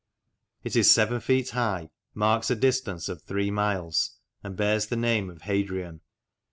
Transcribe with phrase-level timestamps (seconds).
[0.63, 5.29] It is seven feet high, marks a distance of three miles, and bears the name
[5.29, 6.01] of Hadrian.